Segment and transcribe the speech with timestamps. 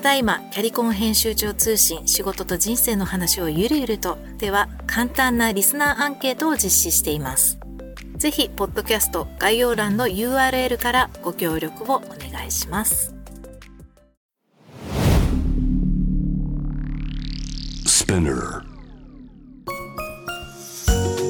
[0.00, 4.16] ただいまキャリコン編集長通信仕事と人生の話をゆるゆると。
[4.38, 7.58] では簡単なリスナーアンケートを実施しています。
[8.16, 13.14] ぜひポッドキャスト概要欄の URL からご協力をお願いします。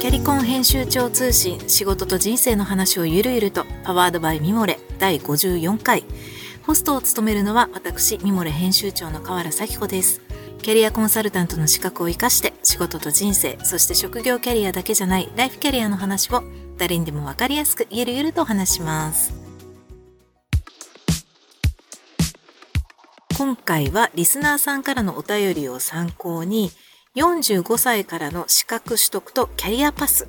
[0.00, 3.66] キャリコン編集長通信仕事と人生の話をゆるゆると。
[3.82, 6.04] パワードバイミモレ第54回
[6.66, 10.20] ホストを務めるのは私、ミモレ編集長の河原咲子です。
[10.62, 16.44] キャリアコンサルタントの資格を活かして仕事と人生、そして職業キャリアだけじゃないライフキャリアの話を
[16.78, 19.34] 誰にでもわかりやすくゆるゆると話します。
[23.36, 26.70] 今回はリスナーさんからのお便りを参考に
[27.16, 30.28] 45歳からの資格取得とキャリアパス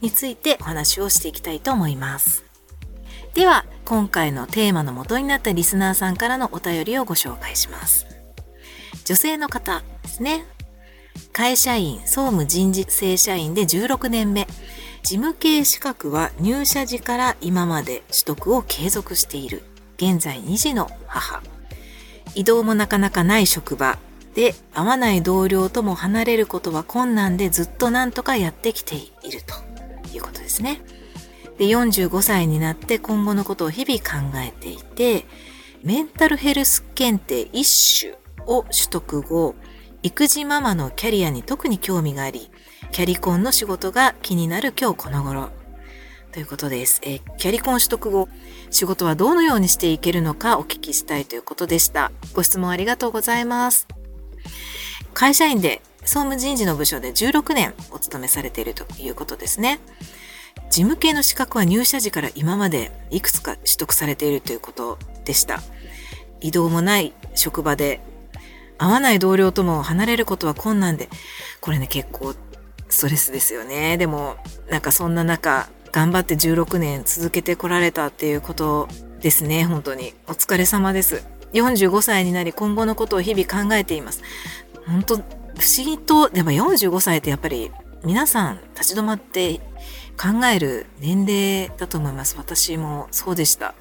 [0.00, 2.47] についてお話をしていきたいと思います。
[3.34, 8.06] では、今回のテーマの元になったリスナーさんからのお便りをご紹介します。
[9.04, 10.44] 女性の方ですね。
[11.32, 14.46] 会社員、総務人事正社員で16年目。
[15.02, 19.62] 事務系資格は入社時から今まで取得を継続している。
[19.96, 21.42] 現在2児の母。
[22.34, 23.98] 移動もなかなかない職場
[24.34, 29.54] で合わない同僚とも離れることは困難でずっと何とかやってきていると
[30.14, 30.80] いうことですね。
[31.58, 35.26] で、45歳になって今後のことを日々考えていて、
[35.82, 38.14] メンタルヘルス検定一種
[38.46, 39.54] を取得後、
[40.02, 42.50] 育児ママのキャリアに特に興味があり、
[42.92, 45.50] キャリコンの仕事が気になる今日この頃。
[46.30, 47.00] ということです。
[47.02, 48.28] えキャリコン取得後、
[48.70, 52.12] 仕事はどのようにしていけるのかお聞きしたいということでした。
[52.34, 53.88] ご質問ありがとうございます。
[55.14, 59.80] 会社員で総務人事の部署で16年お勤めされているということですね。
[60.70, 65.60] 事務系の資格は入社時から今までいくつか取得されているということでした。
[66.40, 68.00] 移動もない職場で
[68.78, 71.08] 合わない同僚とも離れることは困難で、
[71.60, 72.34] これね結構
[72.88, 73.96] ストレスですよね。
[73.96, 74.36] でも
[74.70, 78.88] なんかそんな中頑張って16年続けてこられたっていうこと
[79.20, 79.64] ですね。
[79.64, 80.14] 本当に。
[80.28, 81.24] お疲れ様です。
[81.54, 84.22] 45歳になり今後のことを日々考えています。
[84.86, 87.72] 本当不思議と、でも45歳ってやっぱり
[88.04, 89.60] 皆さん立ち止まって
[90.18, 92.34] 考える年齢だと思います。
[92.36, 93.74] 私もそうでした。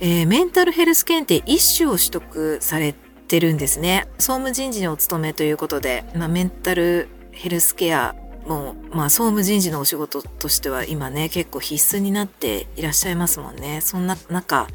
[0.00, 2.94] えー、メンタルヘルス検定一種を取得され
[3.28, 4.08] てるんですね。
[4.18, 8.14] 総務人事にお勤めということで、まあ、メンタルヘルスケア
[8.46, 13.80] も、まあ、総務人事のお仕事としては今ね、結構必須になっていらっしゃいますもんね。
[13.80, 14.66] そんな中、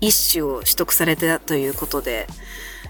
[0.00, 2.26] 一種を取得されてたということで、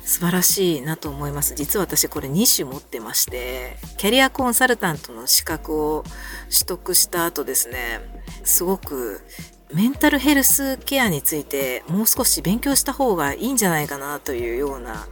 [0.04, 1.54] 素晴らしいなと思います。
[1.54, 6.04] 実は私これ2種持ってまして、キャリアコンサルタントの資格を
[6.50, 8.00] 取得した後ですね、
[8.44, 9.22] すごく
[9.72, 15.06] メンタルヘルスケアについてもう少し勉強した方がいいんじゃないかなというような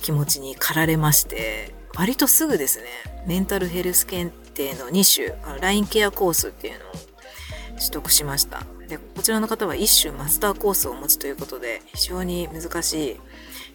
[0.00, 2.84] 気持ちに駆られまして、割とすぐですね、
[3.26, 6.92] メンタルヘルス検定の2種、LINE ケアコースっていうのを
[7.78, 8.66] 取得しました。
[8.88, 13.20] で、こちらの方は1種マスターコースをお持ちということで、非常に難しい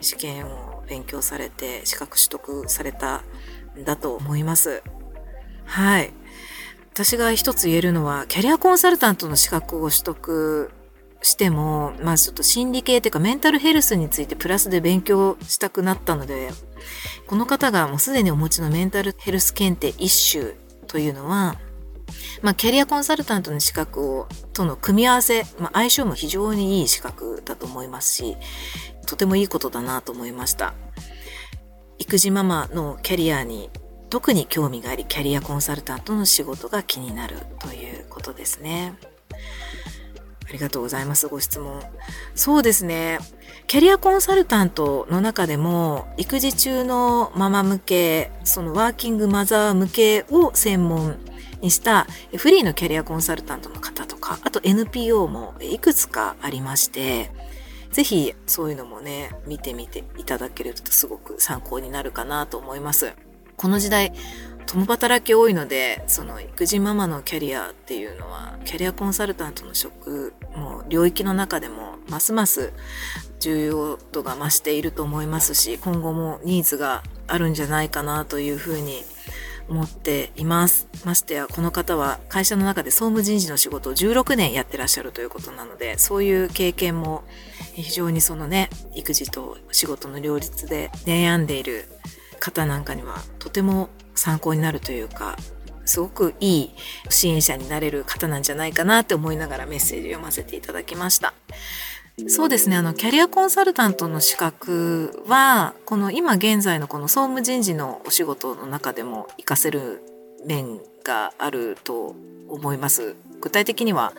[0.01, 3.23] 試験を勉強されて資格取得された
[3.77, 4.83] んだと思います。
[5.65, 6.13] はい。
[6.93, 10.71] 私が一つ言えるのは、キャリアコンサルタントの資格を取得
[11.21, 16.51] しても、まあちょっと心理系っていうかメンタルヘルスについてプラスで勉強したくなったので、
[17.27, 20.53] この方がもうすでにお持ちのメンタルヘルス検定一種
[20.87, 21.55] というのは、
[22.41, 28.37] まあ、キャリアコンサルタントの資格をとの組み合わせ、まあ、相性も非常にいい資格だと思いますし、
[29.05, 30.73] とてもいいことだなと思いました。
[31.99, 33.69] 育児ママのキャリアに
[34.09, 38.93] 特に興味があり、キャリアコンサルタントの仕事が気になるということですね。
[40.51, 41.29] ありがとうございます。
[41.29, 41.81] ご質問。
[42.35, 43.19] そうですね。
[43.67, 51.17] キャリアコンサルタントの中でも、育児中のママ向け、そのワーキングマザー向けを専門
[51.61, 57.31] にしたフリーのキャリアコンサルタントの方とか、あと NPO もいくつかありまして、
[57.91, 63.13] ぜひそういうのもね、見てみていただけるとすごく参考になるかなと思います。
[63.57, 64.13] この時代、
[64.65, 72.71] 共働き多いので、その育児ママのキャリアっていうのは、キャリアコンサルタントの職も領域の中でもますます
[73.39, 79.03] 重要度が増していると思いますし、今後もニーズがあるんじゃないかなというふうに
[79.71, 80.87] 思っています。
[81.05, 87.23] ましてや、この方は会社の中で総務人事の仕事を16年やってらっしゃるということなので、そういう経験も
[87.73, 91.85] 非常にそのね、育児と仕事の両立で悩んでいる
[92.39, 95.37] 方なんかにはとても参考になるというか、
[95.85, 96.71] すごくいい
[97.09, 101.33] 支援者になれる方なんじゃないかなって思いながらメッセージ読ませていただきました。
[102.27, 102.75] そうですね。
[102.75, 110.01] あの、キャリアコンサルタントの資格は、この今現在のこの総務人事のお仕事の中でも活かせる
[110.45, 112.15] 面があると
[112.47, 113.15] 思います。
[113.39, 114.13] 具体的には、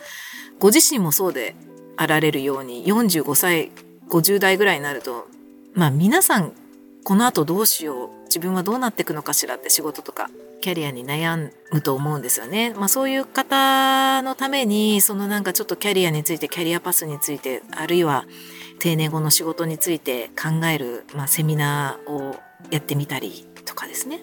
[0.59, 1.55] ご自身もそうで
[1.95, 3.71] あられるように、45歳、
[4.09, 5.27] 50代ぐらいになると、
[5.73, 6.53] まあ皆さん、
[7.03, 10.29] この後どうしよう、自分はどうなっていくのかしらって仕事とか
[10.63, 12.73] キャリアに悩むと思うんですよね。
[12.73, 18.23] まあそういう方のために、そのなんかちょっとキャリアについて、キャリアパスについて、あるいは
[18.79, 22.37] 定年後の仕事について考える、まあ、セミナーを
[22.71, 24.21] やってみたりとかですね。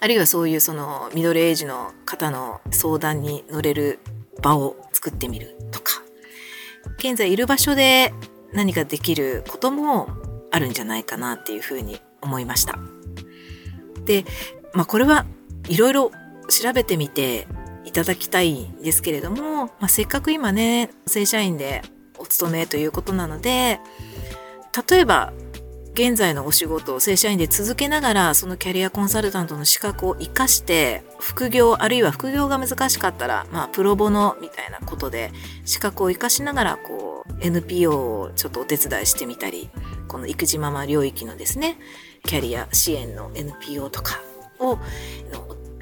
[0.00, 4.00] あるいはそういうそのミドルエイジの方の相談に乗れる
[4.42, 6.02] 場を作ってみるとか、
[6.98, 8.12] 現在いる場所で
[8.52, 10.08] 何かできることも
[10.50, 12.76] あるんじゃないかなっていうふうに思いました。
[14.04, 14.24] で、
[14.74, 15.26] まあこれは
[15.70, 16.10] いろいろ
[16.48, 17.46] 調べてみて
[17.84, 21.82] いただきたいんですけれども、まあ、せっかく今ね、正社員で
[22.18, 23.80] お勤めということなので、
[24.90, 25.32] 例えば
[25.94, 35.32] 現在のお仕事を正社員で続けながらそのキャリアコンサルタントの資格を活かして副業あるいは副業が難しかったらまあプロボノみたいなことで
[35.64, 39.68] 資格を活かしながらこう NPO をちょっとお手伝いしてみたり
[40.06, 41.76] この育児ママ領域のですね
[42.24, 44.20] キャリア支援の NPO とか
[44.60, 44.78] を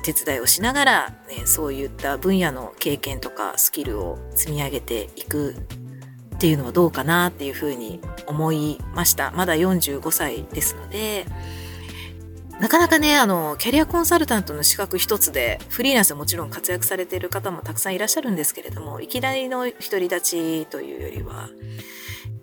[0.02, 5.54] 手伝いをしながら、ね、そういった分野の経験とかスキルを積み上げていく
[6.34, 9.32] っていうのはどうかなっていうふうに思いました。
[9.32, 11.26] まだ45歳ですので、
[12.60, 21.50] なかなかね、あの、キャリアコンサルタントの資格一つで、フリーランスでもちろん活躍されている方もたくさんいらっしゃるんですけれども、いきなりの独り立ちというよりは、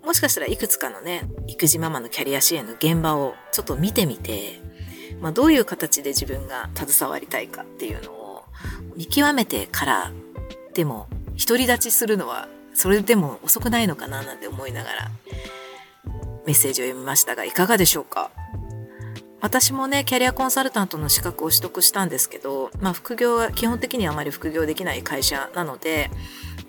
[0.04, 4.60] もしかしたらいくつかのね、育児ママのキャリア支援の現場をちょっと見てみて、
[5.20, 8.44] まあ、どういう形で自分が携わりたいかっていうのを
[8.96, 10.12] 見極めてから
[10.74, 11.08] でも
[11.38, 15.10] 独り立ちするのはそれでも遅くないのかななんて思いながら
[16.46, 18.30] メッセージを読みましたがいかがでしょうか？
[19.40, 26.10] 私もねキャリアコンサルタントの資格を取得したんですけど、まあ、副業は基本的にあまり副業できない会社なので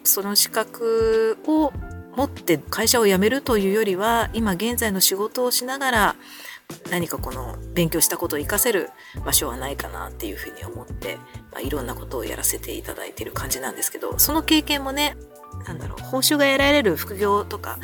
[0.04, 1.72] その資格を
[2.16, 6.16] 持って会社を辞めるというよりは今現在の仕事をしながら
[6.90, 8.90] 何かこの勉強したことを活かせる
[9.26, 11.18] 場所はないかなっていうふうに思って、
[11.52, 15.16] まあ、いろんなことをやらせていただいてる感じなんですけどその経験もね
[15.66, 17.80] なんだろう報酬が得られる副業とか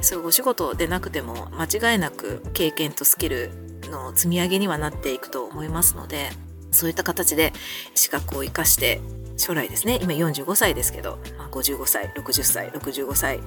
[0.00, 3.50] そういうお仕事でなくても間違いなく経験とスキル
[3.84, 6.30] の積み上げにはなっていくと思いますので
[6.70, 7.52] そういった形で
[7.94, 9.00] 資格を生かして
[9.36, 13.40] 将来ですね今45歳ですけど、まあ、55歳60歳65歳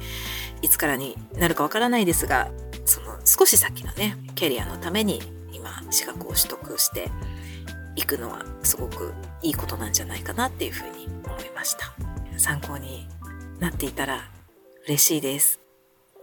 [0.61, 2.49] いつからになるかわからないですが
[2.87, 7.09] その少し先のねキャリアのために今資格を取得して
[7.95, 11.93] いくのはすごくいいことなんじゃないかなっていうふうに思いました。
[12.37, 13.07] 参考に
[13.59, 14.29] なっていたら
[14.85, 15.59] 嬉しいです。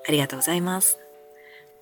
[0.08, 0.98] ありがとうございます。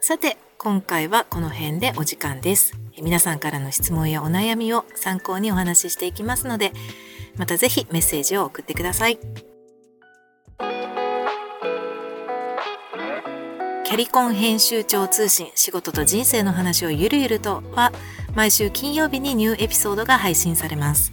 [0.01, 2.73] さて今回はこの辺でお時間です。
[3.01, 6.73] 皆さんからの質問やお悩みを参考にお話ししていきますので
[7.37, 9.52] またぜひメッセージを送ってください。
[13.93, 17.93] キャリコン編集長通信仕事と人生の話をゆるゆるとは
[18.35, 21.13] 毎週金曜日にニューエピソードが配信されます。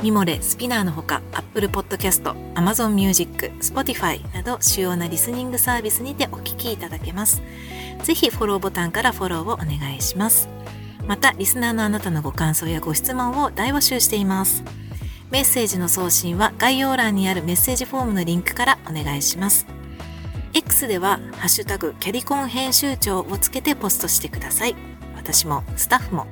[0.00, 2.22] ミモレ、スピナーのほか Apple Podcast、
[2.54, 7.42] Amazon Music、Spotify など主要なリスニングサービスにてお聞きいただけます。
[8.04, 10.48] ぜひフォローボタンからフォローをお願いします。
[11.08, 14.62] また、リスナーのあなたのご感想やご質問を大募集しています。
[15.32, 19.77] メッセージの送信は概要欄にあるメッセージフォームのリンクからお願いします。
[20.78, 24.76] X では、ハッシュタグキャリコン編集長をつけてポストしてください。
[25.16, 26.28] 私もスタッフも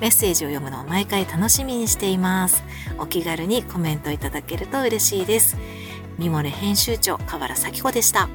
[0.00, 2.62] メッセージを読むのを毎回楽しみにしています。
[2.98, 5.56] お気軽にコメントいただけると嬉しいです。
[6.16, 8.28] ミモレ編集長、河原咲子でした。